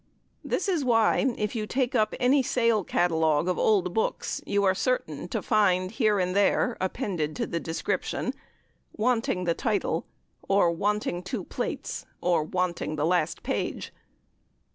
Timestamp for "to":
5.27-5.43, 7.35-7.45